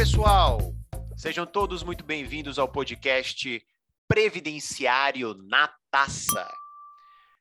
[0.00, 0.58] pessoal!
[1.14, 3.62] Sejam todos muito bem-vindos ao podcast
[4.08, 6.50] Previdenciário na Taça.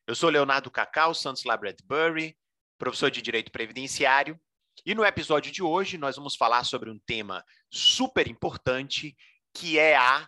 [0.05, 2.37] Eu sou Leonardo Cacau Santos Labradbury,
[2.77, 4.37] professor de Direito Previdenciário,
[4.85, 9.15] e no episódio de hoje nós vamos falar sobre um tema super importante,
[9.53, 10.27] que é a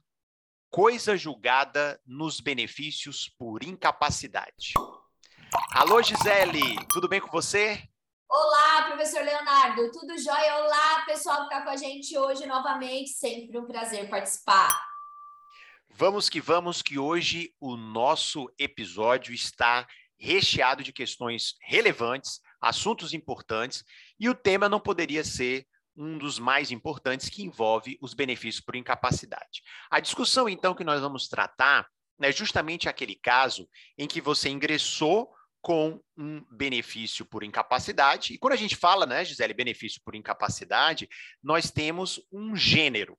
[0.70, 4.72] coisa julgada nos benefícios por incapacidade.
[5.74, 7.91] Alô, Gisele, tudo bem com você?
[8.34, 10.64] Olá, professor Leonardo, tudo jóia?
[10.64, 14.70] Olá, pessoal que está com a gente hoje novamente, sempre um prazer participar.
[15.90, 19.86] Vamos que vamos, que hoje o nosso episódio está
[20.18, 23.84] recheado de questões relevantes, assuntos importantes,
[24.18, 28.78] e o tema não poderia ser um dos mais importantes que envolve os benefícios por
[28.78, 29.62] incapacidade.
[29.90, 31.86] A discussão, então, que nós vamos tratar
[32.22, 35.30] é justamente aquele caso em que você ingressou
[35.62, 38.34] com um benefício por incapacidade.
[38.34, 41.08] E quando a gente fala, né, Gisele, benefício por incapacidade,
[41.42, 43.18] nós temos um gênero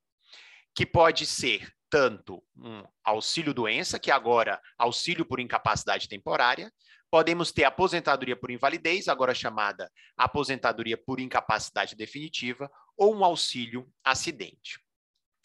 [0.75, 6.73] que pode ser tanto um auxílio-doença, que agora auxílio por incapacidade temporária,
[7.11, 14.81] podemos ter aposentadoria por invalidez, agora chamada aposentadoria por incapacidade definitiva, ou um auxílio acidente.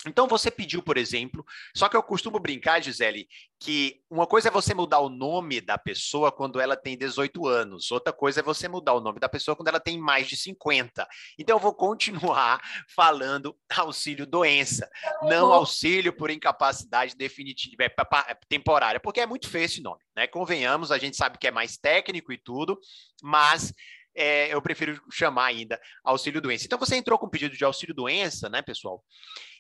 [0.06, 1.44] Então você pediu, por exemplo,
[1.76, 3.28] só que eu costumo brincar, Gisele,
[3.60, 7.92] que uma coisa é você mudar o nome da pessoa quando ela tem 18 anos,
[7.92, 11.08] outra coisa é você mudar o nome da pessoa quando ela tem mais de 50.
[11.40, 12.62] Então eu vou continuar
[12.96, 14.88] falando auxílio doença,
[15.24, 17.86] não auxílio por incapacidade definitiva, é,
[18.28, 20.28] é, temporária, porque é muito feio esse nome, né?
[20.28, 22.80] Convenhamos, a gente sabe que é mais técnico e tudo,
[23.24, 23.74] mas
[24.18, 26.66] é, eu prefiro chamar ainda auxílio doença.
[26.66, 29.04] Então você entrou com pedido de auxílio doença, né, pessoal?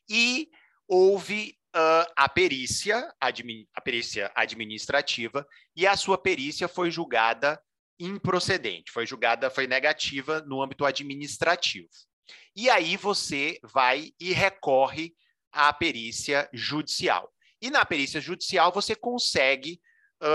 [0.10, 0.50] e
[0.88, 7.62] houve uh, a perícia, a perícia administrativa, e a sua perícia foi julgada
[8.00, 11.90] improcedente, foi julgada, foi negativa no âmbito administrativo.
[12.56, 15.14] E aí você vai e recorre
[15.52, 17.32] à perícia judicial.
[17.62, 19.82] E na perícia judicial você consegue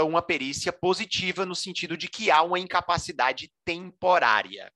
[0.04, 4.72] uma perícia positiva no sentido de que há uma incapacidade temporária.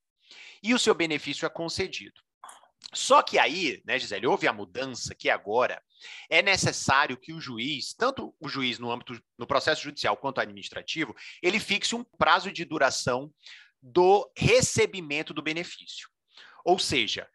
[0.63, 2.21] E o seu benefício é concedido.
[2.93, 5.83] Só que aí, né, Gisele, houve a mudança que agora
[6.31, 11.15] é necessário que o juiz, tanto o juiz no âmbito no processo judicial quanto administrativo,
[11.43, 13.33] ele fixe um prazo de duração
[13.83, 16.09] do recebimento do benefício.
[16.65, 17.29] Ou seja,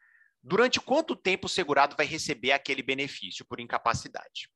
[0.43, 4.49] durante quanto tempo o segurado vai receber aquele benefício por incapacidade.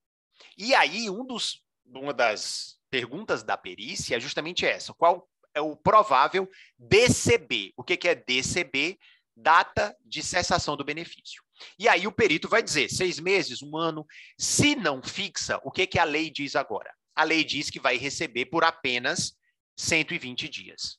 [0.57, 5.75] E aí, um dos, uma das perguntas da perícia é justamente essa: qual é o
[5.75, 7.73] provável DCB?
[7.75, 8.97] O que, que é DCB?
[9.37, 11.43] data de cessação do benefício.
[11.77, 14.07] E aí o perito vai dizer seis meses, um ano.
[14.39, 16.89] Se não fixa, o que, que a lei diz agora?
[17.13, 19.37] A lei diz que vai receber por apenas
[19.75, 20.97] 120 dias.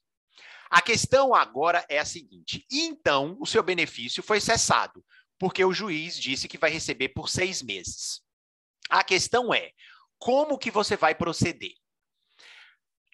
[0.68, 5.02] A questão agora é a seguinte: então o seu benefício foi cessado,
[5.38, 8.20] porque o juiz disse que vai receber por seis meses.
[8.90, 9.72] A questão é
[10.18, 11.72] como que você vai proceder?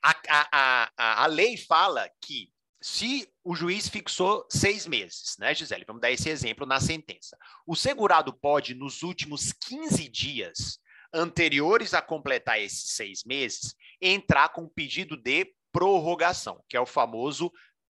[0.03, 5.85] A, a, a, a lei fala que se o juiz fixou seis meses, né, Gisele?
[5.87, 7.39] Vamos dar esse exemplo na sentença.
[7.67, 10.81] O segurado pode, nos últimos 15 dias
[11.15, 17.53] anteriores a completar esses seis meses, entrar com pedido de prorrogação, que é o famoso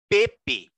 [0.09, 0.71] PP.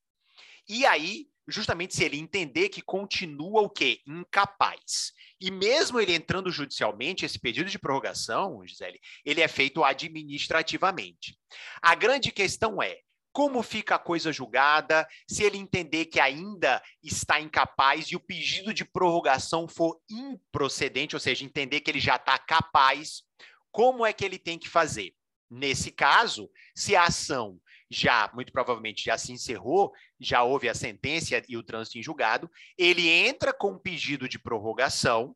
[0.68, 4.02] E aí, justamente se ele entender que continua o quê?
[4.08, 5.12] Incapaz.
[5.42, 11.38] E mesmo ele entrando judicialmente, esse pedido de prorrogação, Gisele, ele é feito administrativamente.
[11.82, 13.00] A grande questão é,
[13.32, 18.74] como fica a coisa julgada, se ele entender que ainda está incapaz e o pedido
[18.74, 23.24] de prorrogação for improcedente, ou seja, entender que ele já está capaz,
[23.72, 25.14] como é que ele tem que fazer?
[25.50, 31.42] Nesse caso, se a ação já, muito provavelmente, já se encerrou, já houve a sentença
[31.48, 35.36] e o trânsito em julgado, ele entra com um pedido de prorrogação,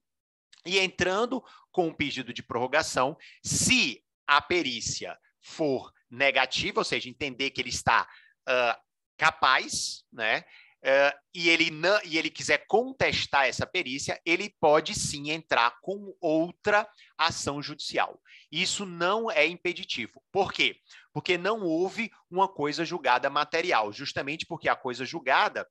[0.66, 7.50] e entrando com um pedido de prorrogação, se a perícia for negativa, ou seja, entender
[7.52, 8.08] que ele está
[8.48, 8.82] uh,
[9.18, 10.44] capaz, né?
[10.84, 16.14] Uh, e, ele não, e ele quiser contestar essa perícia, ele pode sim entrar com
[16.20, 16.86] outra
[17.18, 18.22] ação judicial.
[18.52, 20.22] Isso não é impeditivo.
[20.30, 20.78] Por quê?
[21.14, 25.68] Porque não houve uma coisa julgada material, justamente porque a coisa julgada,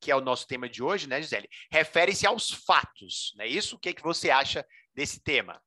[0.00, 3.76] que é o nosso tema de hoje, né, Gisele, refere-se aos fatos, não é isso?
[3.76, 5.60] O que, é que você acha desse tema?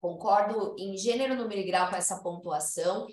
[0.00, 3.06] Concordo em gênero, número e grau com essa pontuação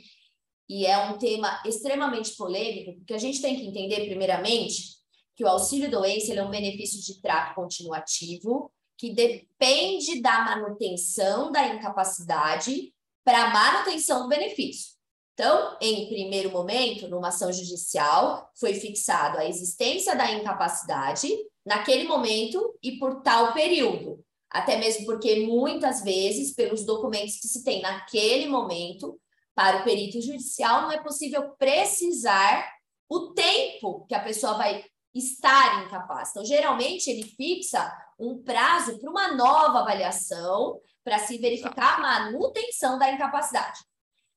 [0.69, 4.99] e é um tema extremamente polêmico, porque a gente tem que entender, primeiramente,
[5.35, 12.93] que o auxílio-doença é um benefício de trato continuativo que depende da manutenção da incapacidade
[13.23, 14.98] para manutenção do benefício.
[15.39, 21.29] Então, em primeiro momento, numa ação judicial, foi fixado a existência da incapacidade
[21.65, 24.21] naquele momento e por tal período.
[24.49, 29.17] Até mesmo porque muitas vezes, pelos documentos que se tem naquele momento,
[29.55, 32.69] para o perito judicial, não é possível precisar
[33.07, 34.83] o tempo que a pessoa vai
[35.15, 36.31] estar incapaz.
[36.31, 37.89] Então, geralmente, ele fixa
[38.19, 43.87] um prazo para uma nova avaliação para se verificar a manutenção da incapacidade.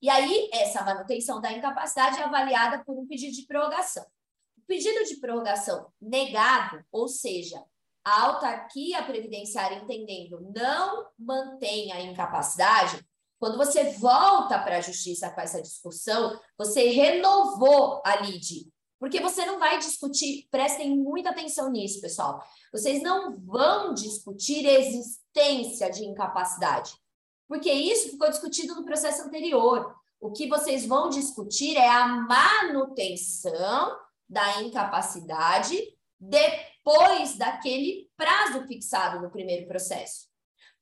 [0.02, 4.04] E aí, essa manutenção da incapacidade é avaliada por um pedido de prorrogação.
[4.58, 7.64] O pedido de prorrogação negado, ou seja,
[8.04, 13.00] a autarquia previdenciária entendendo não mantém a incapacidade,
[13.38, 18.72] quando você volta para a justiça com essa discussão, você renovou a lide.
[18.98, 22.40] Porque você não vai discutir, prestem muita atenção nisso, pessoal.
[22.72, 26.92] Vocês não vão discutir existência de incapacidade.
[27.52, 29.94] Porque isso ficou discutido no processo anterior.
[30.18, 33.94] O que vocês vão discutir é a manutenção
[34.26, 35.78] da incapacidade
[36.18, 40.28] depois daquele prazo fixado no primeiro processo.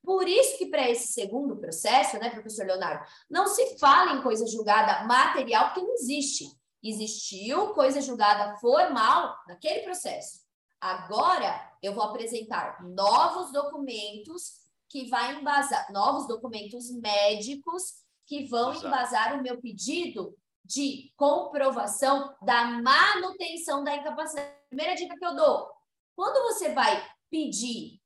[0.00, 4.46] Por isso que para esse segundo processo, né, professor Leonardo, não se fala em coisa
[4.46, 6.44] julgada material, porque não existe.
[6.80, 10.42] Existiu coisa julgada formal naquele processo.
[10.80, 14.59] Agora eu vou apresentar novos documentos
[14.90, 18.86] que vai embasar, novos documentos médicos que vão Exato.
[18.88, 24.52] embasar o meu pedido de comprovação da manutenção da incapacidade.
[24.68, 25.70] Primeira dica que eu dou:
[26.16, 28.00] quando você vai pedir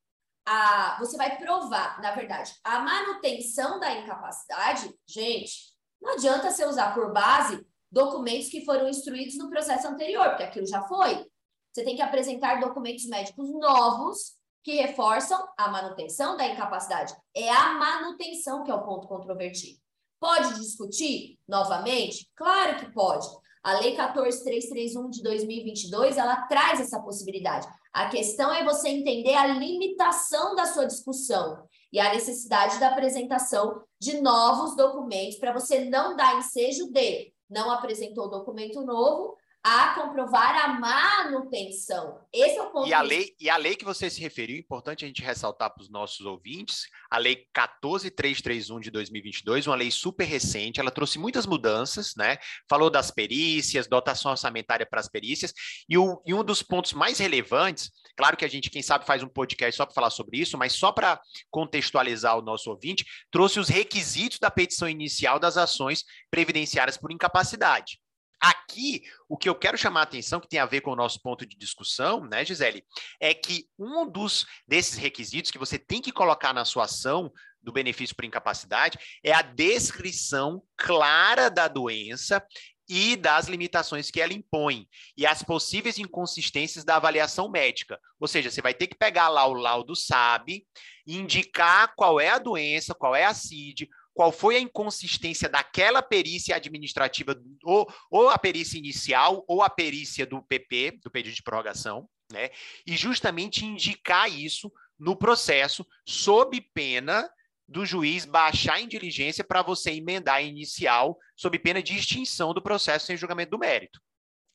[0.46, 6.92] a, você vai provar, na verdade, a manutenção da incapacidade, gente, não adianta você usar
[6.94, 11.26] por base documentos que foram instruídos no processo anterior, porque aquilo já foi.
[11.72, 17.14] Você tem que apresentar documentos médicos novos que reforçam a manutenção da incapacidade.
[17.36, 19.78] É a manutenção que é o ponto controvertido.
[20.18, 22.30] Pode discutir novamente?
[22.34, 23.28] Claro que pode.
[23.62, 27.68] A Lei 14331 de 2022, ela traz essa possibilidade.
[27.92, 33.82] A questão é você entender a limitação da sua discussão e a necessidade da apresentação
[34.00, 40.62] de novos documentos para você não dar ensejo de não apresentou documento novo, a comprovar
[40.62, 42.20] a manutenção.
[42.30, 42.86] Esse é o ponto.
[42.86, 45.80] E a lei, e a lei que você se referiu, importante a gente ressaltar para
[45.80, 51.46] os nossos ouvintes, a lei 14331 de 2022, uma lei super recente, ela trouxe muitas
[51.46, 52.36] mudanças, né?
[52.68, 55.54] Falou das perícias, dotação orçamentária para as perícias,
[55.88, 59.22] e, o, e um dos pontos mais relevantes, claro que a gente, quem sabe, faz
[59.22, 61.18] um podcast só para falar sobre isso, mas só para
[61.50, 68.03] contextualizar o nosso ouvinte, trouxe os requisitos da petição inicial das ações previdenciárias por incapacidade.
[68.40, 71.20] Aqui, o que eu quero chamar a atenção, que tem a ver com o nosso
[71.22, 72.84] ponto de discussão, né, Gisele,
[73.20, 77.32] é que um dos desses requisitos que você tem que colocar na sua ação
[77.62, 82.44] do benefício por incapacidade é a descrição clara da doença
[82.88, 84.86] e das limitações que ela impõe
[85.16, 87.98] e as possíveis inconsistências da avaliação médica.
[88.20, 90.66] Ou seja, você vai ter que pegar lá o laudo SAB,
[91.06, 96.54] indicar qual é a doença, qual é a CID, qual foi a inconsistência daquela perícia
[96.54, 102.08] administrativa, ou, ou a perícia inicial, ou a perícia do PP, do pedido de prorrogação,
[102.32, 102.50] né?
[102.86, 107.28] E justamente indicar isso no processo, sob pena
[107.66, 112.62] do juiz baixar em diligência para você emendar a inicial, sob pena de extinção do
[112.62, 114.00] processo sem julgamento do mérito.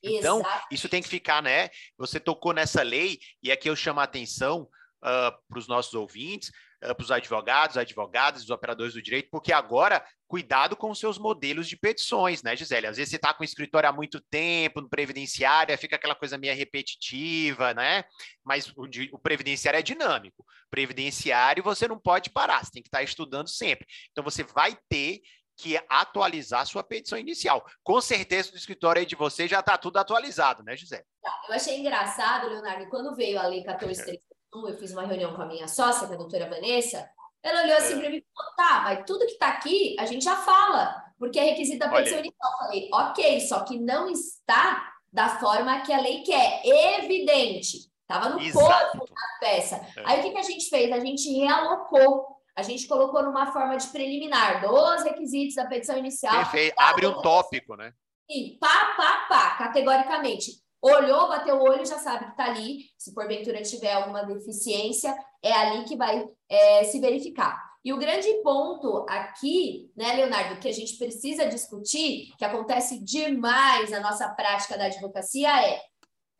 [0.01, 0.67] Então, Exato.
[0.71, 1.69] isso tem que ficar, né?
[1.97, 4.61] Você tocou nessa lei, e aqui eu chamo a atenção
[5.03, 6.51] uh, para os nossos ouvintes,
[6.83, 11.17] uh, para os advogados, advogadas, os operadores do direito, porque agora, cuidado com os seus
[11.17, 12.87] modelos de petições, né, Gisele?
[12.87, 16.37] Às vezes você está com o escritório há muito tempo, no previdenciário, fica aquela coisa
[16.37, 18.03] meio repetitiva, né?
[18.43, 20.45] Mas o, o previdenciário é dinâmico.
[20.69, 23.87] Previdenciário você não pode parar, você tem que estar tá estudando sempre.
[24.11, 25.21] Então você vai ter
[25.59, 27.65] que atualizar sua petição inicial.
[27.83, 31.03] Com certeza, o escritório aí de você já está tudo atualizado, né, Gisele?
[31.21, 35.41] Tá, eu achei engraçado, Leonardo, quando veio a Lei 14.3 eu fiz uma reunião com
[35.41, 37.09] a minha sócia, com a doutora Vanessa,
[37.41, 37.99] ela olhou assim é.
[37.99, 41.39] para mim e falou, tá, mas tudo que está aqui a gente já fala, porque
[41.39, 42.51] é requisito da petição inicial.
[42.51, 47.89] Eu falei, ok, só que não está da forma que a lei quer, evidente.
[48.01, 48.65] Estava no Exato.
[48.97, 49.75] corpo da peça.
[49.95, 50.03] É.
[50.05, 50.91] Aí o que, que a gente fez?
[50.91, 52.39] A gente realocou.
[52.55, 56.35] A gente colocou numa forma de preliminar, dos requisitos da petição inicial.
[56.35, 56.73] Perfeito.
[56.77, 57.93] Abre um tópico, né?
[58.29, 60.51] Sim, pá, pá, pá, categoricamente.
[60.81, 62.85] Olhou, bateu o olho, já sabe que está ali.
[62.97, 67.69] Se porventura tiver alguma deficiência, é ali que vai é, se verificar.
[67.83, 73.89] E o grande ponto aqui, né, Leonardo, que a gente precisa discutir, que acontece demais
[73.89, 75.81] na nossa prática da advocacia, é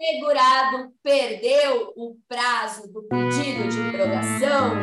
[0.02, 4.74] segurado perdeu o prazo do pedido de prorrogação.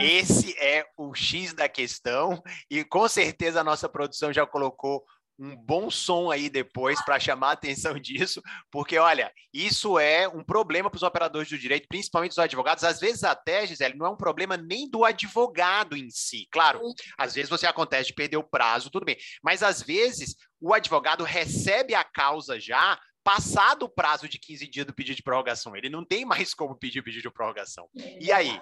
[0.00, 5.04] Esse é o X da questão, e com certeza a nossa produção já colocou
[5.40, 10.44] um bom som aí depois para chamar a atenção disso, porque olha, isso é um
[10.44, 12.84] problema para os operadores do direito, principalmente os advogados.
[12.84, 16.46] Às vezes, até, Gisele, não é um problema nem do advogado em si.
[16.52, 16.80] Claro,
[17.16, 19.16] às vezes você acontece de perder o prazo, tudo bem.
[19.42, 24.86] Mas às vezes o advogado recebe a causa já passado o prazo de 15 dias
[24.86, 25.74] do pedido de prorrogação.
[25.74, 27.88] Ele não tem mais como pedir pedido de prorrogação.
[28.20, 28.60] E aí?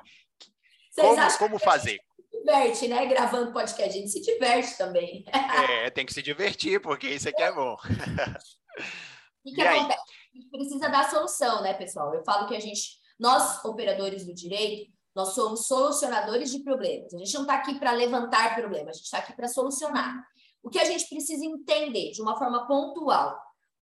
[0.94, 1.98] Como, como fazer?
[2.48, 3.06] Diverte, né?
[3.06, 5.24] Gravando podcast, a gente se diverte também.
[5.84, 7.74] é, tem que se divertir, porque isso aqui é bom.
[7.74, 7.78] O
[9.44, 10.00] que, que acontece?
[10.00, 12.14] A gente precisa dar solução, né, pessoal?
[12.14, 17.12] Eu falo que a gente, nós, operadores do direito, nós somos solucionadores de problemas.
[17.12, 20.24] A gente não está aqui para levantar problemas, a gente está aqui para solucionar.
[20.62, 23.38] O que a gente precisa entender de uma forma pontual,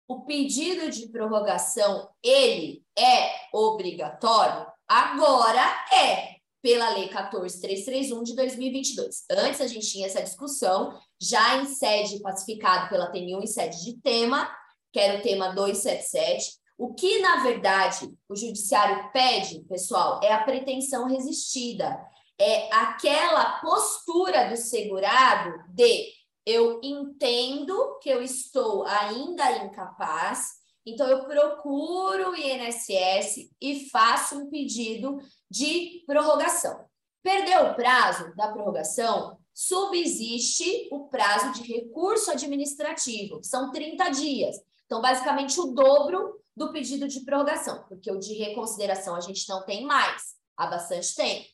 [0.06, 4.66] o pedido de prorrogação, ele é obrigatório?
[4.86, 6.31] Agora é
[6.62, 9.24] pela Lei 14331 de 2022.
[9.30, 14.00] Antes a gente tinha essa discussão, já em sede pacificado pela TNU, em sede de
[14.00, 14.48] tema,
[14.92, 16.62] que era o tema 277.
[16.78, 22.00] O que, na verdade, o judiciário pede, pessoal, é a pretensão resistida.
[22.38, 26.12] É aquela postura do segurado de
[26.44, 34.50] eu entendo que eu estou ainda incapaz, então eu procuro o INSS e faço um
[34.50, 35.18] pedido
[35.50, 36.84] de prorrogação.
[37.22, 44.56] Perdeu o prazo da prorrogação, subsiste o prazo de recurso administrativo, que são 30 dias.
[44.86, 49.64] Então, basicamente, o dobro do pedido de prorrogação, porque o de reconsideração a gente não
[49.64, 51.46] tem mais, há bastante tempo.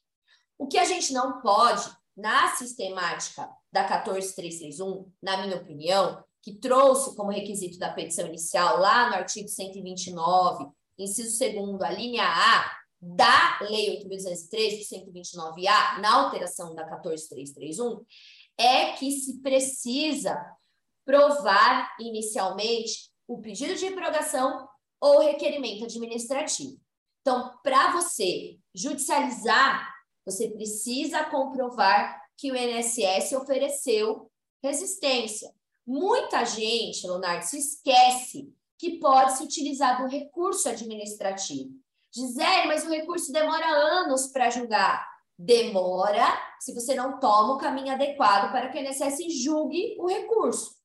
[0.59, 7.15] O que a gente não pode, na sistemática da 14331, na minha opinião, que trouxe
[7.17, 10.67] como requisito da petição inicial, lá no artigo 129,
[10.99, 18.05] inciso 2, a linha A, da Lei 8.203, 129A, na alteração da 14331,
[18.59, 20.37] é que se precisa
[21.05, 24.69] provar inicialmente o pedido de prorrogação
[25.01, 26.79] ou requerimento administrativo.
[27.21, 34.31] Então, para você judicializar, você precisa comprovar que o INSS ofereceu
[34.63, 35.53] resistência.
[35.89, 41.71] Muita gente, Leonardo, se esquece que pode se utilizar do recurso administrativo.
[42.15, 45.09] Gisele, mas o recurso demora anos para julgar.
[45.39, 46.27] Demora
[46.61, 50.77] se você não toma o caminho adequado para que o INSS julgue o recurso.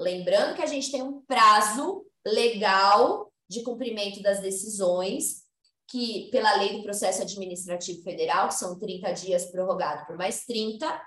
[0.00, 5.44] Lembrando que a gente tem um prazo legal de cumprimento das decisões,
[5.86, 11.00] que pela lei do processo administrativo federal, que são 30 dias prorrogado por mais 30,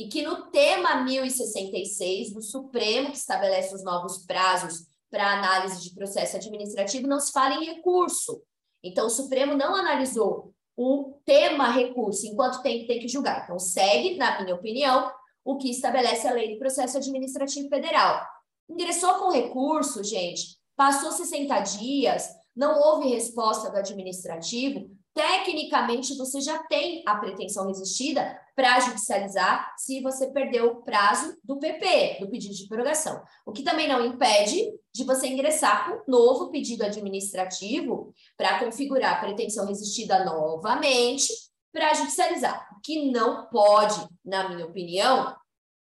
[0.00, 5.94] e que no tema 1066 do Supremo, que estabelece os novos prazos para análise de
[5.94, 8.42] processo administrativo, não se fala em recurso,
[8.82, 13.44] então, o Supremo não analisou o tema recurso, enquanto tem, tem que julgar.
[13.44, 15.12] Então, segue, na minha opinião,
[15.44, 18.24] o que estabelece a lei do processo administrativo federal.
[18.68, 26.62] Ingressou com recurso, gente, passou 60 dias, não houve resposta do administrativo, tecnicamente você já
[26.64, 32.54] tem a pretensão resistida para judicializar se você perdeu o prazo do PP, do pedido
[32.54, 33.22] de prorrogação.
[33.44, 39.16] O que também não impede de você ingressar com um novo pedido administrativo para configurar
[39.16, 41.32] a pretensão resistida novamente
[41.72, 42.68] para judicializar.
[42.76, 45.34] O que não pode, na minha opinião,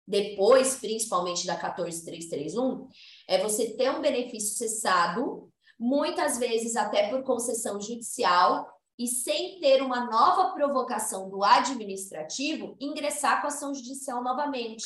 [0.06, 2.88] depois, principalmente da 14331,
[3.28, 9.80] é você ter um benefício cessado, muitas vezes até por concessão judicial, e sem ter
[9.82, 14.84] uma nova provocação do administrativo, ingressar com a ação judicial novamente.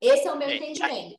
[0.00, 1.18] Esse é o meu é, entendimento.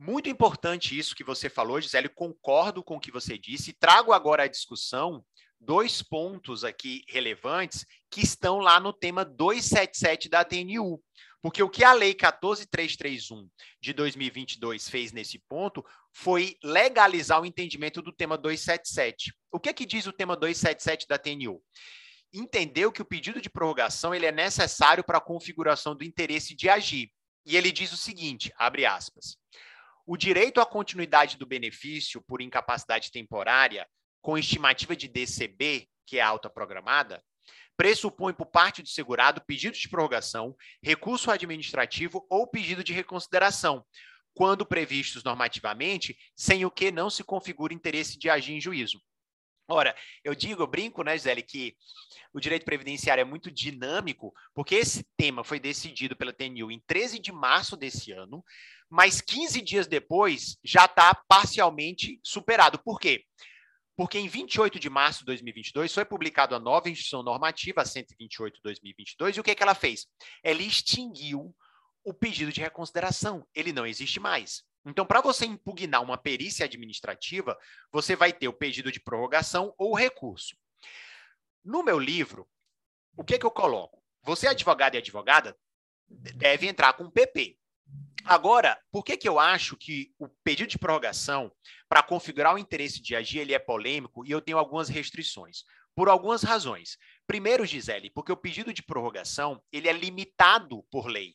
[0.00, 3.74] Muito importante isso que você falou, Gisele, concordo com o que você disse.
[3.74, 5.22] Trago agora à discussão
[5.60, 11.00] dois pontos aqui relevantes que estão lá no tema 277 da TNU.
[11.42, 13.48] Porque o que a Lei 14331
[13.80, 19.32] de 2022 fez nesse ponto foi legalizar o entendimento do tema 277.
[19.50, 21.62] O que é que diz o tema 277 da TNU?
[22.32, 26.68] Entendeu que o pedido de prorrogação ele é necessário para a configuração do interesse de
[26.68, 27.10] agir.
[27.44, 29.36] E ele diz o seguinte, abre aspas,
[30.06, 33.86] o direito à continuidade do benefício por incapacidade temporária
[34.20, 37.22] com estimativa de DCB, que é alta programada,
[37.76, 43.84] pressupõe por parte do segurado pedido de prorrogação, recurso administrativo ou pedido de reconsideração,
[44.34, 49.00] quando previstos normativamente, sem o que não se configura interesse de agir em juízo.
[49.68, 51.76] Ora, eu digo, eu brinco, né, Gisele, que
[52.32, 57.18] o direito previdenciário é muito dinâmico, porque esse tema foi decidido pela TNU em 13
[57.18, 58.44] de março desse ano,
[58.90, 62.78] mas 15 dias depois já está parcialmente superado.
[62.78, 63.24] Por quê?
[63.96, 69.36] porque em 28 de março de 2022 foi publicada a nova instituição normativa, a 128-2022,
[69.36, 70.06] e o que, que ela fez?
[70.42, 71.54] Ela extinguiu
[72.04, 73.46] o pedido de reconsideração.
[73.54, 74.64] Ele não existe mais.
[74.84, 77.56] Então, para você impugnar uma perícia administrativa,
[77.90, 80.56] você vai ter o pedido de prorrogação ou recurso.
[81.64, 82.48] No meu livro,
[83.16, 84.02] o que, que eu coloco?
[84.24, 85.56] Você, advogado e advogada,
[86.08, 87.56] deve entrar com PP.
[88.24, 91.52] Agora, por que, que eu acho que o pedido de prorrogação,
[91.88, 95.64] para configurar o interesse de agir, ele é polêmico e eu tenho algumas restrições?
[95.94, 96.96] Por algumas razões.
[97.26, 101.34] Primeiro, Gisele, porque o pedido de prorrogação ele é limitado por lei.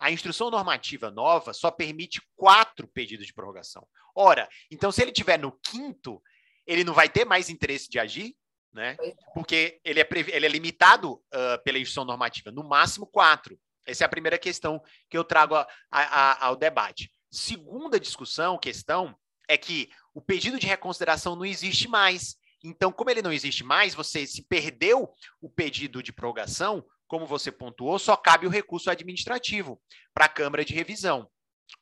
[0.00, 3.86] A instrução normativa nova só permite quatro pedidos de prorrogação.
[4.14, 6.22] Ora, então se ele tiver no quinto,
[6.66, 8.34] ele não vai ter mais interesse de agir?
[8.72, 8.96] Né?
[9.32, 13.58] Porque ele é, ele é limitado uh, pela instrução normativa, no máximo quatro.
[13.86, 17.10] Essa é a primeira questão que eu trago a, a, a, ao debate.
[17.30, 19.16] Segunda discussão, questão,
[19.48, 22.36] é que o pedido de reconsideração não existe mais.
[22.66, 25.08] Então, como ele não existe mais, você se perdeu
[25.40, 29.80] o pedido de prorrogação, como você pontuou, só cabe o recurso administrativo
[30.12, 31.30] para a Câmara de Revisão.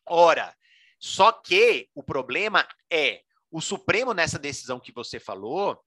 [0.06, 0.54] Ora,
[0.98, 5.82] só que o problema é o Supremo, nessa decisão que você falou,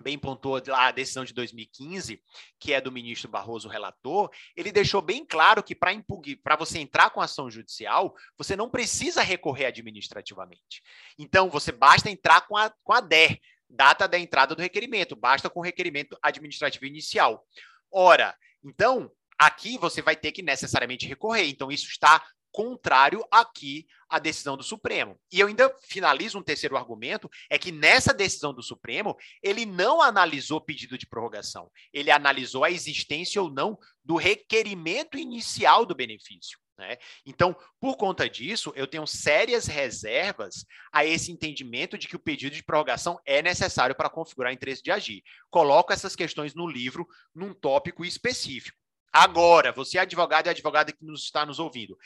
[0.00, 2.22] bem pontuou a decisão de 2015,
[2.58, 7.20] que é do ministro Barroso relator, ele deixou bem claro que para você entrar com
[7.20, 10.82] ação judicial, você não precisa recorrer administrativamente.
[11.18, 15.48] Então, você basta entrar com a, com a DER, data da entrada do requerimento, basta
[15.48, 17.46] com o requerimento administrativo inicial.
[17.90, 21.48] Ora, então, aqui você vai ter que necessariamente recorrer.
[21.48, 22.22] Então, isso está
[22.52, 25.18] contrário aqui à decisão do Supremo.
[25.32, 30.02] E eu ainda finalizo um terceiro argumento, é que nessa decisão do Supremo, ele não
[30.02, 36.58] analisou pedido de prorrogação, ele analisou a existência ou não do requerimento inicial do benefício.
[36.80, 36.96] Né?
[37.26, 42.56] Então, por conta disso, eu tenho sérias reservas a esse entendimento de que o pedido
[42.56, 45.22] de prorrogação é necessário para configurar interesse de agir.
[45.50, 48.78] Coloco essas questões no livro, num tópico específico.
[49.12, 51.98] Agora, você é advogado e advogada que nos está nos ouvindo.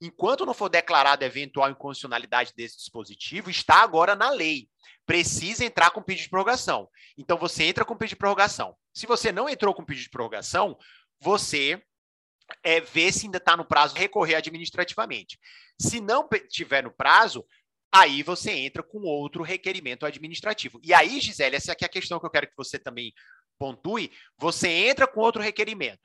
[0.00, 4.66] Enquanto não for declarada eventual inconstitucionalidade desse dispositivo, está agora na lei.
[5.04, 6.88] Precisa entrar com pedido de prorrogação.
[7.18, 8.74] Então, você entra com pedido de prorrogação.
[8.94, 10.78] Se você não entrou com pedido de prorrogação,
[11.20, 11.82] você
[12.62, 15.38] é, ver se ainda está no prazo recorrer administrativamente.
[15.78, 17.44] Se não tiver no prazo,
[17.92, 20.80] aí você entra com outro requerimento administrativo.
[20.82, 23.12] E aí, Gisele, essa aqui é a questão que eu quero que você também
[23.58, 24.10] pontue.
[24.38, 26.00] Você entra com outro requerimento.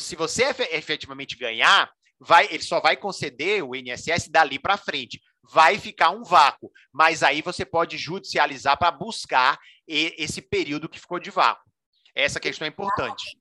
[0.00, 5.20] Se você efetivamente ganhar, vai, ele só vai conceder o INSS dali para frente.
[5.42, 11.20] Vai ficar um vácuo, mas aí você pode judicializar para buscar esse período que ficou
[11.20, 11.70] de vácuo.
[12.14, 13.38] Essa questão é importante.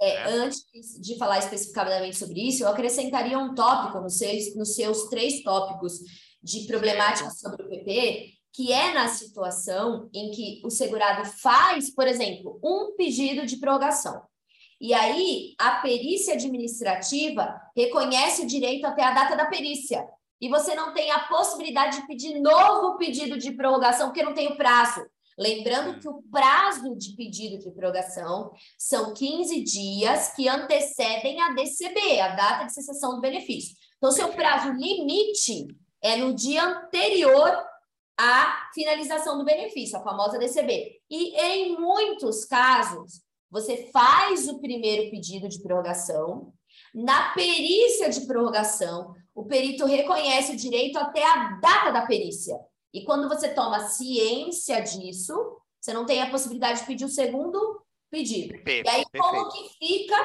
[0.00, 0.24] É, é.
[0.24, 0.64] Antes
[1.00, 6.00] de falar especificamente sobre isso, eu acrescentaria um tópico nos seus, nos seus três tópicos
[6.42, 12.06] de problemática sobre o PP, que é na situação em que o segurado faz, por
[12.06, 14.22] exemplo, um pedido de prorrogação.
[14.80, 20.06] E aí, a perícia administrativa reconhece o direito até a data da perícia.
[20.40, 24.48] E você não tem a possibilidade de pedir novo pedido de prorrogação, porque não tem
[24.48, 25.06] o prazo.
[25.38, 32.20] Lembrando que o prazo de pedido de prorrogação são 15 dias que antecedem a DCB,
[32.20, 33.76] a data de cessação do benefício.
[33.98, 35.66] Então, seu prazo limite
[36.02, 37.64] é no dia anterior
[38.18, 41.00] à finalização do benefício, a famosa DCB.
[41.10, 43.20] E em muitos casos,
[43.50, 46.52] você faz o primeiro pedido de prorrogação,
[46.94, 52.58] na perícia de prorrogação, o perito reconhece o direito até a data da perícia.
[52.96, 55.34] E quando você toma ciência disso,
[55.78, 58.54] você não tem a possibilidade de pedir o segundo pedido.
[58.54, 60.16] Perfeito, e aí, como que fica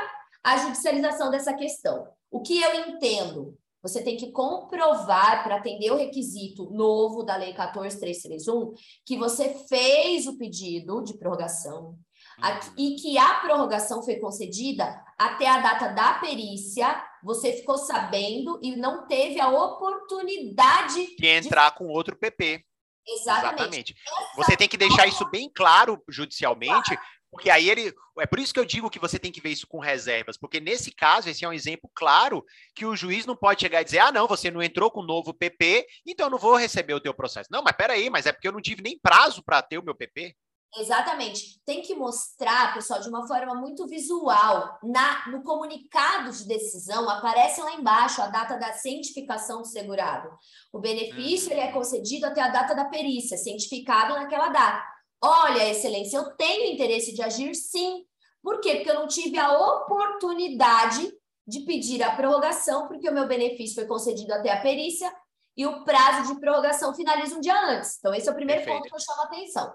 [0.41, 2.07] a judicialização dessa questão?
[2.31, 3.57] O que eu entendo?
[3.83, 8.73] Você tem que comprovar, para atender o requisito novo da Lei 14331,
[9.05, 11.97] que você fez o pedido de prorrogação
[12.39, 12.73] uhum.
[12.77, 18.75] e que a prorrogação foi concedida até a data da perícia você ficou sabendo e
[18.75, 21.77] não teve a oportunidade de entrar de...
[21.77, 22.63] com outro PP.
[23.07, 23.53] Exatamente.
[23.53, 23.95] Exatamente.
[24.35, 26.97] Você tem que deixar isso bem claro judicialmente,
[27.31, 27.93] porque aí ele.
[28.19, 30.59] É por isso que eu digo que você tem que ver isso com reservas, porque
[30.59, 33.99] nesse caso, esse é um exemplo claro que o juiz não pode chegar e dizer:
[33.99, 36.99] ah, não, você não entrou com o novo PP, então eu não vou receber o
[36.99, 37.49] teu processo.
[37.51, 39.95] Não, mas peraí, mas é porque eu não tive nem prazo para ter o meu
[39.95, 40.35] PP.
[40.77, 41.61] Exatamente.
[41.65, 44.79] Tem que mostrar, pessoal, de uma forma muito visual.
[44.83, 50.29] Na, no comunicado de decisão, aparece lá embaixo a data da cientificação do segurado.
[50.71, 54.83] O benefício ele é concedido até a data da perícia, cientificado naquela data.
[55.21, 58.05] Olha, excelência, eu tenho interesse de agir sim.
[58.41, 58.75] Por quê?
[58.75, 61.11] Porque eu não tive a oportunidade
[61.45, 65.11] de pedir a prorrogação, porque o meu benefício foi concedido até a perícia
[65.55, 67.97] e o prazo de prorrogação finaliza um dia antes.
[67.99, 68.83] Então, esse é o primeiro Perfeito.
[68.83, 69.73] ponto que eu chamo a atenção.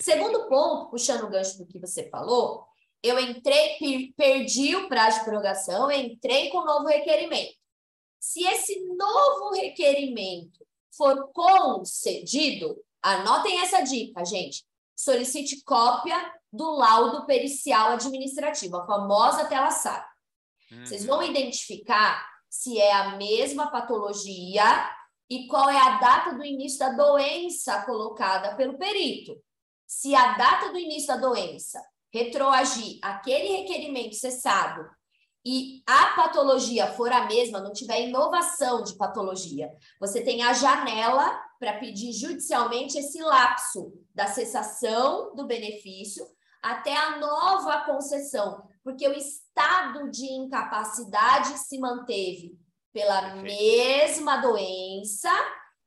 [0.00, 2.66] Segundo ponto, puxando o gancho do que você falou,
[3.02, 3.76] eu entrei,
[4.16, 7.54] perdi o prazo de prorrogação, entrei com um novo requerimento.
[8.20, 10.64] Se esse novo requerimento
[10.96, 14.64] for concedido, anotem essa dica, gente.
[14.94, 20.06] Solicite cópia do laudo pericial administrativo, a famosa tela SAP.
[20.70, 20.86] Uhum.
[20.86, 24.62] Vocês vão identificar se é a mesma patologia
[25.28, 29.42] e qual é a data do início da doença colocada pelo perito.
[29.94, 31.78] Se a data do início da doença
[32.10, 34.88] retroagir aquele requerimento cessado
[35.44, 41.38] e a patologia for a mesma, não tiver inovação de patologia, você tem a janela
[41.60, 46.26] para pedir judicialmente esse lapso da cessação do benefício
[46.62, 52.58] até a nova concessão, porque o estado de incapacidade se manteve
[52.94, 55.30] pela mesma doença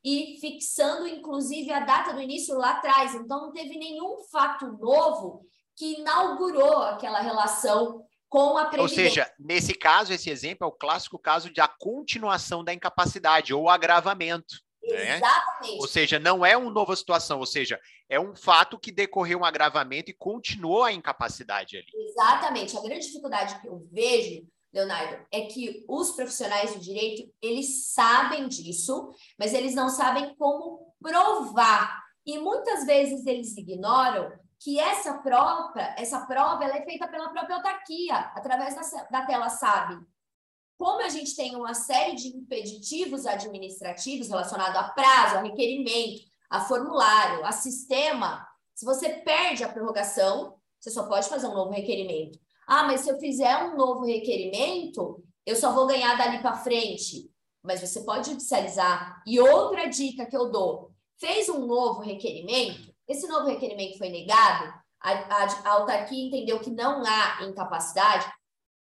[0.05, 3.15] e fixando inclusive a data do início lá atrás.
[3.15, 5.43] Então não teve nenhum fato novo
[5.75, 9.03] que inaugurou aquela relação com a previdência.
[9.03, 13.51] Ou seja, nesse caso, esse exemplo é o clássico caso de a continuação da incapacidade
[13.51, 14.63] ou agravamento.
[14.83, 15.15] Né?
[15.15, 15.81] Exatamente.
[15.81, 19.45] Ou seja, não é uma nova situação, ou seja, é um fato que decorreu um
[19.45, 21.87] agravamento e continuou a incapacidade ali.
[22.09, 22.77] Exatamente.
[22.77, 28.49] A grande dificuldade que eu vejo, Leonardo, é que os profissionais do direito, eles sabem
[28.49, 29.09] disso,
[29.39, 32.03] mas eles não sabem como provar.
[32.25, 37.55] E muitas vezes eles ignoram que essa prova, essa prova ela é feita pela própria
[37.55, 40.05] autarquia, através da, da tela SAB.
[40.77, 46.59] Como a gente tem uma série de impeditivos administrativos relacionados a prazo, a requerimento, a
[46.59, 52.37] formulário, a sistema, se você perde a prorrogação, você só pode fazer um novo requerimento.
[52.67, 57.29] Ah, mas se eu fizer um novo requerimento, eu só vou ganhar dali para frente.
[57.63, 59.21] Mas você pode judicializar.
[59.25, 64.73] E outra dica que eu dou: fez um novo requerimento, esse novo requerimento foi negado,
[65.01, 68.31] a, a, a autarquia entendeu que não há incapacidade.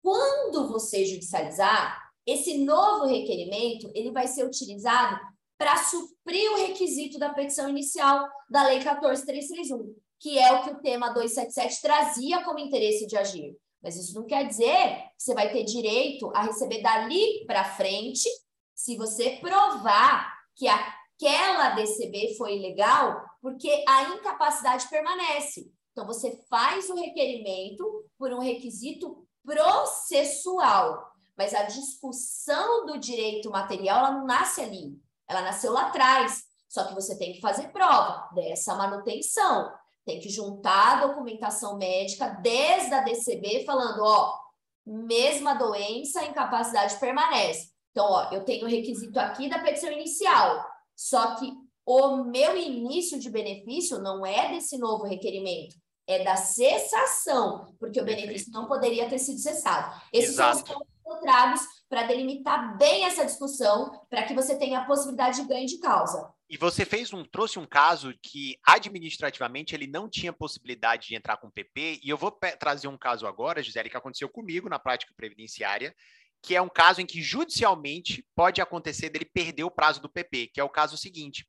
[0.01, 5.19] Quando você judicializar, esse novo requerimento ele vai ser utilizado
[5.57, 10.81] para suprir o requisito da petição inicial da Lei 14331, que é o que o
[10.81, 13.57] tema 277 trazia como interesse de agir.
[13.83, 18.29] Mas isso não quer dizer que você vai ter direito a receber dali para frente,
[18.73, 25.69] se você provar que aquela DCB foi ilegal porque a incapacidade permanece.
[25.91, 27.83] Então, você faz o requerimento
[28.17, 35.41] por um requisito processual, mas a discussão do direito material ela não nasce ali, ela
[35.41, 36.43] nasceu lá atrás.
[36.69, 39.71] Só que você tem que fazer prova dessa manutenção,
[40.05, 44.37] tem que juntar a documentação médica desde a DCB, falando: ó,
[44.85, 47.69] mesma doença, incapacidade permanece.
[47.91, 51.51] Então, ó, eu tenho o requisito aqui da petição inicial, só que
[51.85, 55.75] o meu início de benefício não é desse novo requerimento,
[56.07, 60.01] é da cessação, porque o benefício não poderia ter sido cessado.
[60.11, 60.67] Esses Exato.
[60.67, 65.67] são encontrados para delimitar bem essa discussão, para que você tenha a possibilidade de ganho
[65.67, 66.33] de causa.
[66.49, 71.37] E você fez um, trouxe um caso que administrativamente ele não tinha possibilidade de entrar
[71.37, 74.79] com o PP, e eu vou trazer um caso agora, Gisele, que aconteceu comigo na
[74.79, 75.95] prática previdenciária,
[76.41, 80.47] que é um caso em que judicialmente pode acontecer dele perder o prazo do PP,
[80.47, 81.47] que é o caso seguinte.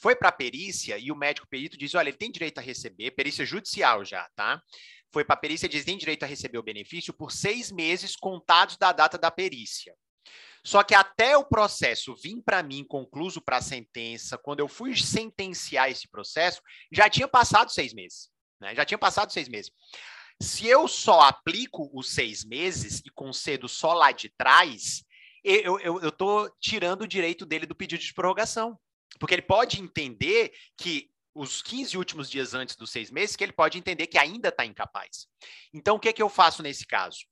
[0.00, 3.10] Foi para a perícia e o médico perito diz: olha, ele tem direito a receber,
[3.10, 4.62] perícia judicial já, tá?
[5.12, 8.14] Foi para a perícia e diz: tem direito a receber o benefício por seis meses
[8.16, 9.94] contados da data da perícia.
[10.64, 14.94] Só que até o processo vir para mim concluso para a sentença, quando eu fui
[14.96, 16.60] sentenciar esse processo,
[16.92, 18.28] já tinha passado seis meses.
[18.60, 18.74] Né?
[18.74, 19.70] Já tinha passado seis meses.
[20.40, 25.04] Se eu só aplico os seis meses e concedo só lá de trás,
[25.42, 28.78] eu estou tirando o direito dele do pedido de prorrogação.
[29.18, 33.52] Porque ele pode entender que os 15 últimos dias antes dos seis meses, que ele
[33.52, 35.26] pode entender que ainda está incapaz.
[35.72, 37.26] Então, o que, é que eu faço nesse caso?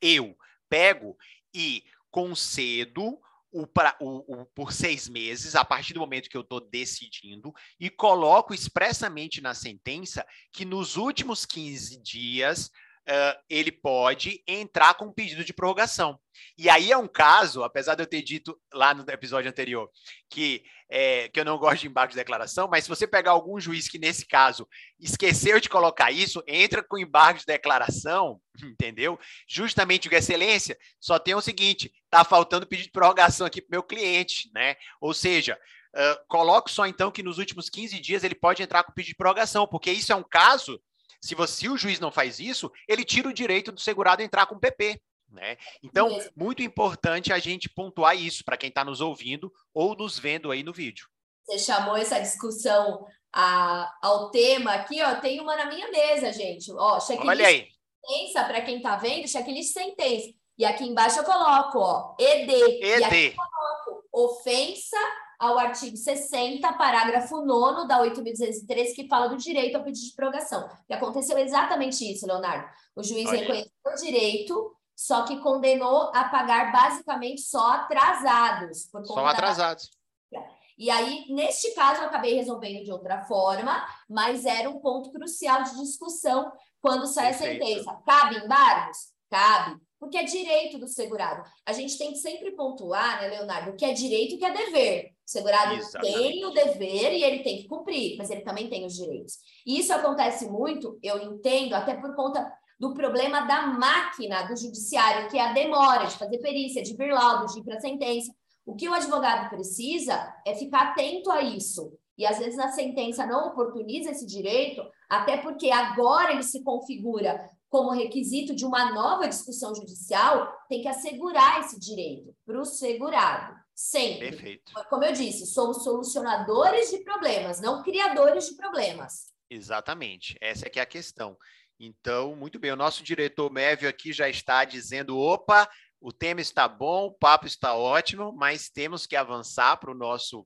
[0.00, 0.36] Eu
[0.68, 1.16] pego
[1.54, 3.18] e concedo
[3.50, 7.52] o, pra, o, o, por seis meses, a partir do momento que eu estou decidindo,
[7.78, 12.70] e coloco expressamente na sentença que nos últimos 15 dias
[13.08, 16.18] uh, ele pode entrar com um pedido de prorrogação.
[16.56, 19.90] E aí é um caso, apesar de eu ter dito lá no episódio anterior
[20.30, 23.58] que, é, que eu não gosto de embargo de declaração, mas se você pegar algum
[23.58, 24.68] juiz que, nesse caso,
[25.00, 29.18] esqueceu de colocar isso, entra com embargo de declaração, entendeu?
[29.48, 34.50] Justamente, Excelência, só tem o seguinte: está faltando pedido de prorrogação aqui para meu cliente,
[34.52, 34.76] né?
[35.00, 35.58] Ou seja,
[35.94, 39.16] uh, coloco só então que nos últimos 15 dias ele pode entrar com pedido de
[39.16, 40.80] prorrogação, porque isso é um caso
[41.20, 44.46] se, você, se o juiz não faz isso, ele tira o direito do segurado entrar
[44.46, 45.00] com PP.
[45.30, 45.56] Né?
[45.82, 50.50] Então, muito importante a gente pontuar isso para quem está nos ouvindo ou nos vendo
[50.50, 51.06] aí no vídeo.
[51.44, 55.16] Você chamou essa discussão a, ao tema aqui, ó.
[55.16, 56.72] Tem uma na minha mesa, gente.
[56.72, 57.68] Ó, checklist Olha aí.
[58.04, 60.28] sentença para quem está vendo, checklist sentença.
[60.56, 62.52] E aqui embaixo eu coloco, ó, ED.
[62.52, 62.82] ED.
[62.82, 64.96] E aqui eu coloco ofensa
[65.38, 70.68] ao artigo 60, parágrafo 9 da 8.213, que fala do direito ao pedido de prorrogação.
[70.88, 72.68] E aconteceu exatamente isso, Leonardo.
[72.96, 73.38] O juiz Olha.
[73.38, 78.88] reconheceu o direito, só que condenou a pagar basicamente só atrasados.
[79.04, 79.90] só atrasados.
[80.32, 80.44] Da...
[80.76, 85.62] E aí, neste caso, eu acabei resolvendo de outra forma, mas era um ponto crucial
[85.62, 87.62] de discussão quando sai Perfeito.
[87.62, 88.02] a sentença.
[88.04, 88.98] Cabe embargos?
[89.30, 91.42] Cabe porque é direito do segurado.
[91.66, 94.44] A gente tem que sempre pontuar, né, Leonardo, o que é direito e o que
[94.44, 95.17] é dever.
[95.28, 96.16] O segurado Exatamente.
[96.16, 99.34] tem o dever e ele tem que cumprir, mas ele também tem os direitos.
[99.66, 105.28] E isso acontece muito, eu entendo, até por conta do problema da máquina do judiciário,
[105.28, 108.32] que é a demora de fazer perícia, de vir laudo, de ir para a sentença.
[108.64, 111.92] O que o advogado precisa é ficar atento a isso.
[112.16, 117.50] E às vezes a sentença não oportuniza esse direito, até porque agora ele se configura
[117.68, 123.54] como requisito de uma nova discussão judicial, tem que assegurar esse direito para o segurado.
[123.74, 124.30] Sempre.
[124.30, 124.72] Perfeito.
[124.88, 129.32] Como eu disse, somos solucionadores de problemas, não criadores de problemas.
[129.48, 130.36] Exatamente.
[130.40, 131.36] Essa é que é a questão.
[131.78, 135.68] Então, muito bem, o nosso diretor Mévio aqui já está dizendo: opa,
[136.00, 140.44] o tema está bom, o papo está ótimo, mas temos que avançar para o nosso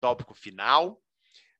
[0.00, 1.00] tópico final.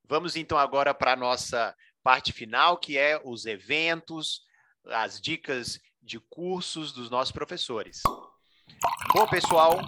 [0.06, 4.42] Vamos então agora para a nossa parte final, que é os eventos,
[4.86, 8.02] as dicas de cursos dos nossos professores.
[9.12, 9.80] Bom, pessoal,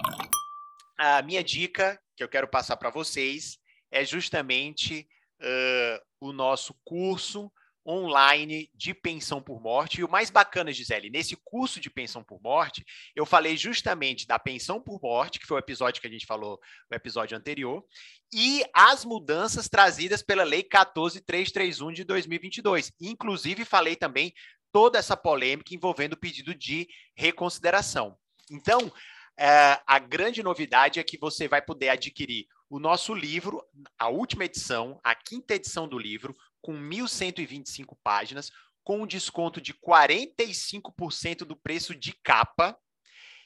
[0.97, 3.59] a minha dica que eu quero passar para vocês
[3.91, 5.07] é justamente
[5.41, 7.51] uh, o nosso curso
[7.87, 10.01] online de pensão por morte.
[10.01, 12.83] E o mais bacana, Gisele, nesse curso de pensão por morte,
[13.15, 16.59] eu falei justamente da pensão por morte, que foi o episódio que a gente falou
[16.91, 17.85] no episódio anterior,
[18.33, 22.91] e as mudanças trazidas pela Lei 14331 de 2022.
[22.99, 24.33] Inclusive, falei também
[24.77, 28.15] toda essa polêmica envolvendo o pedido de reconsideração.
[28.47, 28.93] Então,
[29.35, 33.65] é, a grande novidade é que você vai poder adquirir o nosso livro,
[33.97, 38.51] a última edição, a quinta edição do livro, com 1.125 páginas,
[38.83, 42.77] com um desconto de 45% do preço de capa.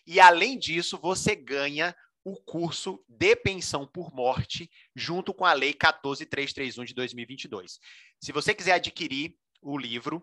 [0.06, 5.74] E, além disso, você ganha o curso de pensão por morte, junto com a Lei
[5.74, 7.80] 14331 de 2022.
[8.20, 10.22] Se você quiser adquirir o livro,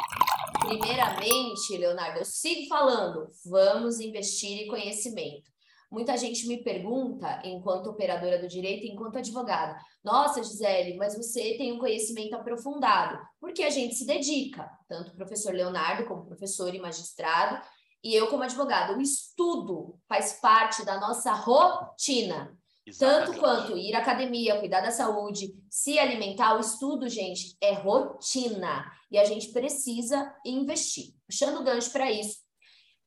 [0.59, 5.54] Primeiramente, Leonardo, eu sigo falando, vamos investir em conhecimento.
[5.95, 11.71] Muita gente me pergunta, enquanto operadora do direito, enquanto advogada, nossa, Gisele, mas você tem
[11.71, 16.81] um conhecimento aprofundado, porque a gente se dedica, tanto o professor Leonardo como professor e
[16.81, 17.65] magistrado,
[18.03, 18.97] e eu como advogada.
[18.97, 22.53] O estudo faz parte da nossa rotina.
[22.85, 23.27] Exatamente.
[23.27, 28.85] Tanto quanto ir à academia, cuidar da saúde, se alimentar, o estudo, gente, é rotina.
[29.09, 31.15] E a gente precisa investir.
[31.25, 32.44] Puxando o gancho para isso,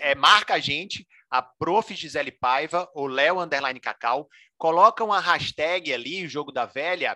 [0.00, 1.94] é, marca a gente, a Prof.
[1.94, 7.14] Gisele Paiva ou Léo Underline Cacau, coloca uma hashtag ali, o jogo da velha,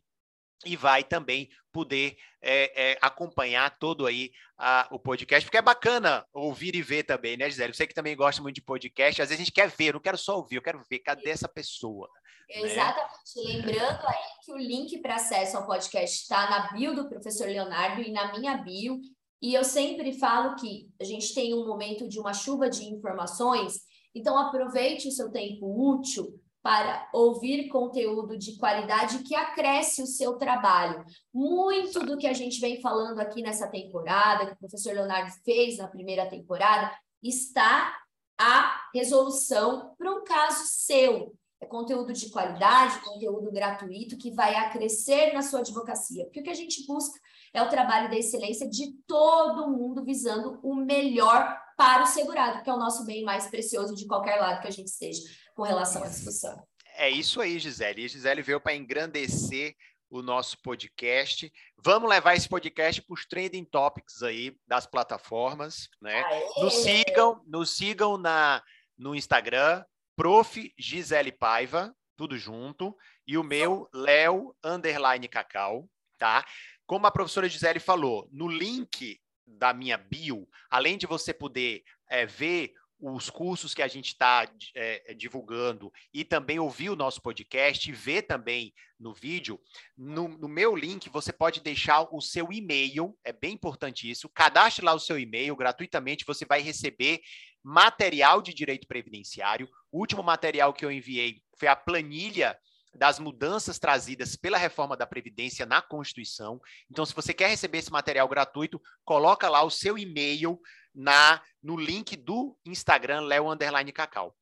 [0.65, 6.25] e vai também poder é, é, acompanhar todo aí a, o podcast, porque é bacana
[6.33, 7.73] ouvir e ver também, né, Gisele?
[7.73, 10.17] Você que também gosta muito de podcast, às vezes a gente quer ver, não quero
[10.17, 12.09] só ouvir, eu quero ver, cadê essa pessoa?
[12.49, 12.61] Né?
[12.61, 13.13] Exatamente.
[13.35, 13.43] Né?
[13.53, 18.01] Lembrando aí que o link para acesso ao podcast está na bio do professor Leonardo
[18.01, 18.99] e na minha bio.
[19.41, 23.81] E eu sempre falo que a gente tem um momento de uma chuva de informações,
[24.13, 30.37] então aproveite o seu tempo útil para ouvir conteúdo de qualidade que acresce o seu
[30.37, 31.05] trabalho.
[31.33, 35.77] Muito do que a gente vem falando aqui nessa temporada, que o professor Leonardo fez
[35.77, 37.95] na primeira temporada, está
[38.37, 41.33] a resolução para um caso seu.
[41.61, 46.23] É conteúdo de qualidade, conteúdo gratuito que vai acrescer na sua advocacia.
[46.25, 47.19] Porque o que a gente busca
[47.53, 52.69] é o trabalho da excelência de todo mundo visando o melhor para o segurado, que
[52.69, 55.21] é o nosso bem mais precioso de qualquer lado que a gente esteja
[55.55, 56.61] com relação à discussão.
[56.95, 58.03] É isso aí, Gisele.
[58.03, 59.75] E Gisele veio para engrandecer
[60.09, 61.51] o nosso podcast.
[61.77, 66.23] Vamos levar esse podcast para os trending topics aí das plataformas, né?
[66.23, 66.63] Aê!
[66.63, 68.61] Nos sigam, nos sigam na
[68.97, 69.85] no Instagram,
[70.19, 70.73] Prof.
[70.77, 72.93] Gisele Paiva, tudo junto,
[73.25, 76.43] e o meu, Léo Underline Cacau, tá?
[76.85, 82.25] Como a professora Gisele falou, no link da minha bio, além de você poder é,
[82.25, 87.89] ver os cursos que a gente está é, divulgando e também ouvir o nosso podcast,
[87.91, 89.59] ver também no vídeo,
[89.97, 94.83] no, no, meu link você pode deixar o seu e-mail, é bem importante isso, cadastre
[94.83, 97.21] lá o seu e-mail gratuitamente, você vai receber
[97.63, 99.69] material de direito previdenciário.
[99.91, 102.57] O último material que eu enviei foi a planilha
[102.93, 106.59] das mudanças trazidas pela reforma da Previdência na Constituição.
[106.89, 110.59] Então, se você quer receber esse material gratuito, coloca lá o seu e-mail
[110.93, 114.35] na no link do Instagram Leo Underline Cacau.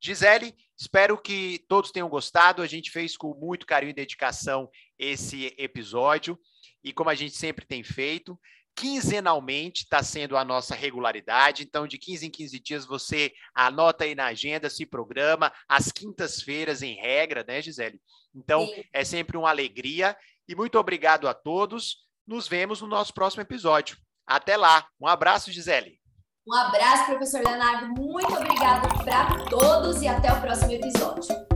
[0.00, 2.62] Gisele, espero que todos tenham gostado.
[2.62, 6.38] A gente fez com muito carinho e dedicação esse episódio
[6.84, 8.38] e como a gente sempre tem feito,
[8.76, 11.62] quinzenalmente está sendo a nossa regularidade.
[11.62, 16.82] Então, de 15 em 15 dias, você anota aí na agenda, se programa, às quintas-feiras,
[16.82, 17.98] em regra, né, Gisele?
[18.34, 18.84] Então, Sim.
[18.92, 20.14] é sempre uma alegria.
[20.46, 22.04] E muito obrigado a todos.
[22.26, 23.96] Nos vemos no nosso próximo episódio.
[24.26, 24.86] Até lá.
[25.00, 25.98] Um abraço, Gisele.
[26.46, 27.86] Um abraço, professor Leonardo.
[28.00, 31.53] Muito obrigado para todos e até o próximo episódio.